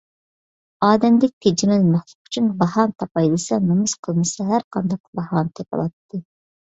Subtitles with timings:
[0.85, 6.21] ئادەمدەك تىجىمەل مەخلۇق ئۈچۈن باھانە تاپاي دېسە، نومۇس قىلمىسا ھەرقانداق باھانە تېپىلاتتى.